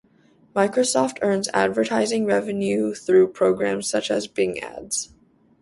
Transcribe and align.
Microsoft 0.55 1.19
earns 1.21 1.47
advertising 1.53 2.25
revenue 2.25 2.95
through 2.95 3.27
programs 3.27 3.87
such 3.87 4.09
as 4.09 4.25
Bing 4.25 4.57
Ads. 4.59 5.13